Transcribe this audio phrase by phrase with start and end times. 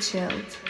[0.00, 0.69] Chilled.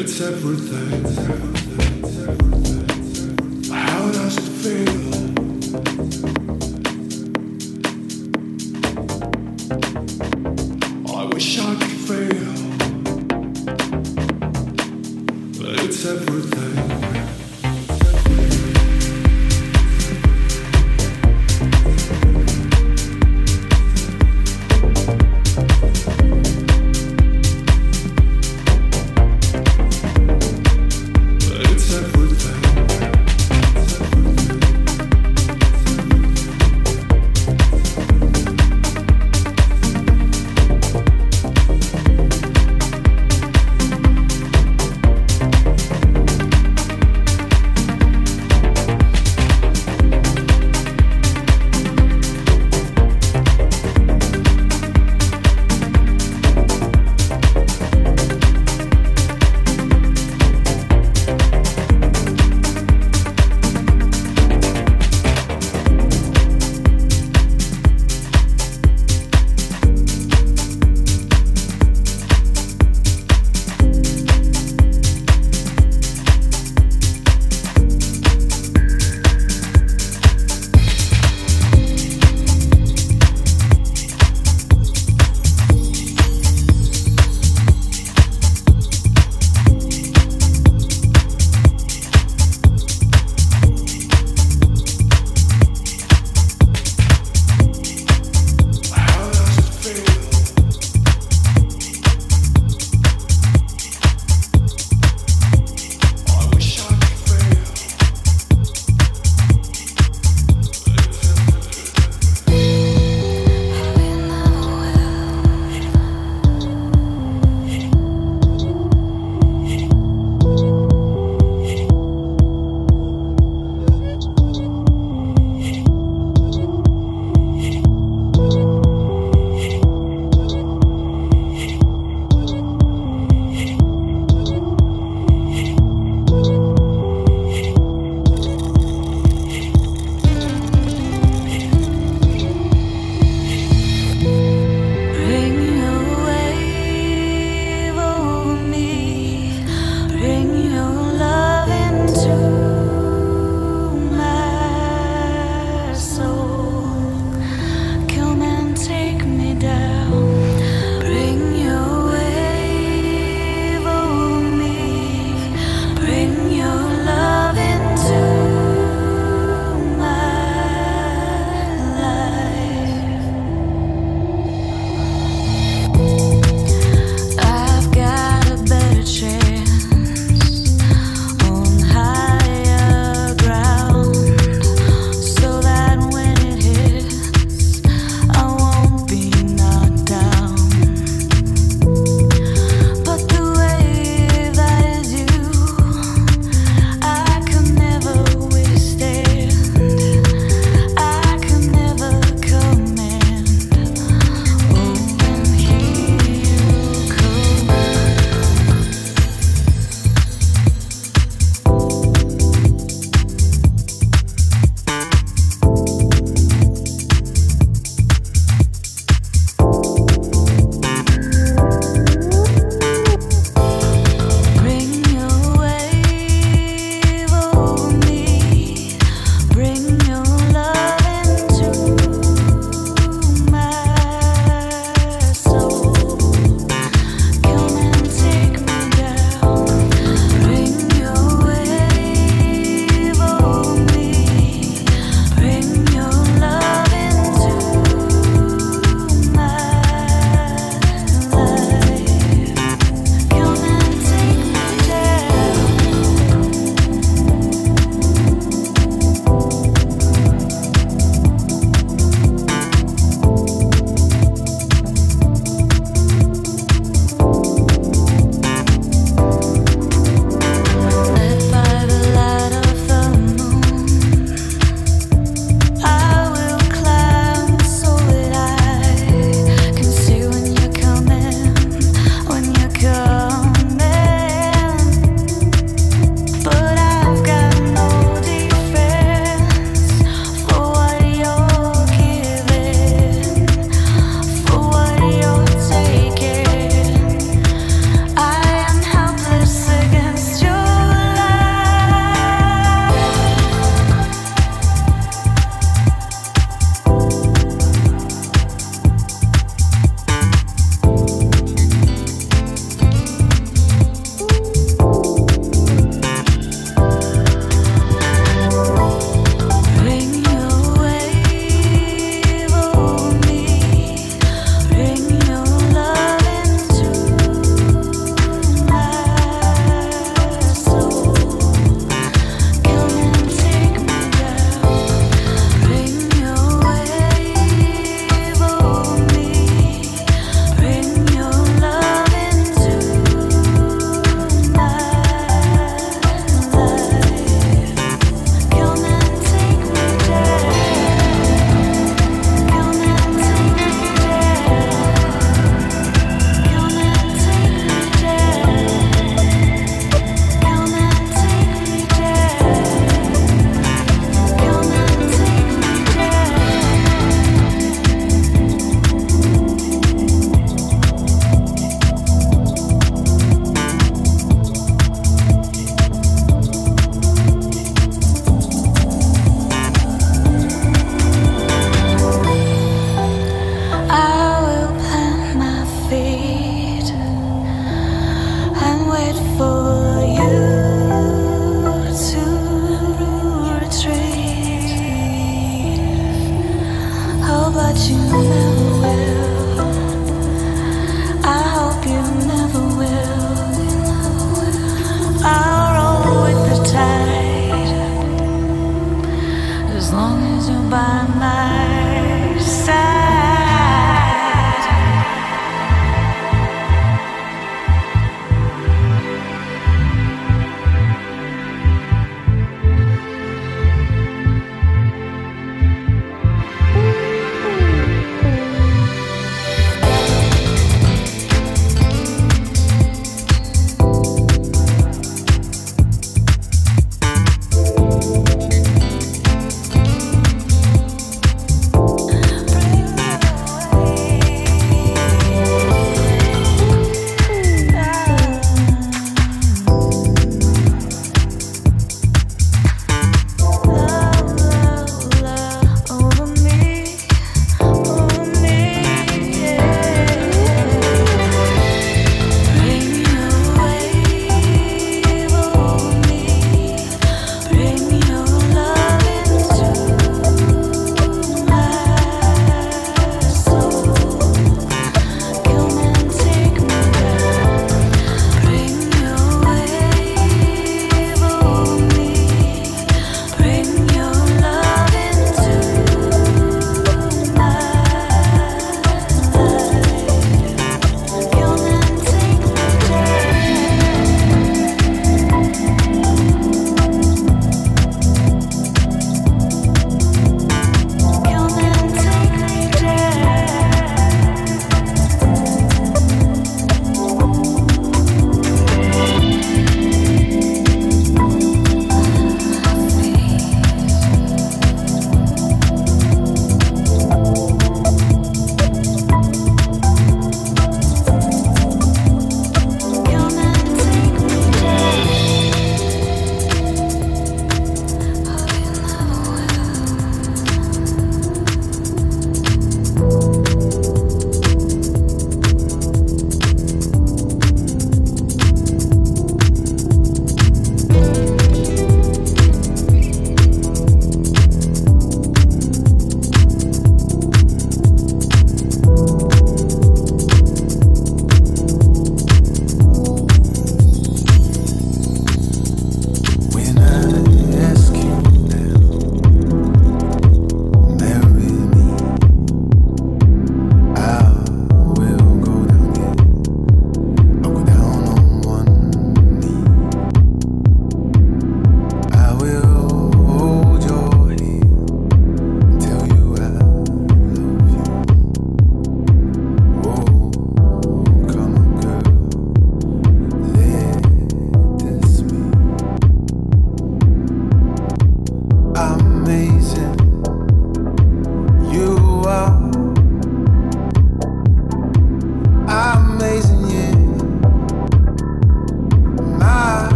[0.00, 1.97] It's everything.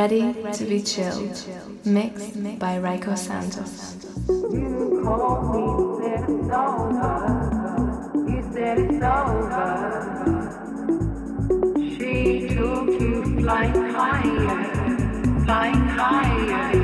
[0.00, 1.38] Ready to be chilled.
[1.84, 3.98] Mixed by Raiko Santos.
[4.28, 5.62] You called me,
[6.00, 7.16] said it's over.
[8.30, 9.66] You said it's over.
[11.76, 16.79] She took you flying higher, flying higher.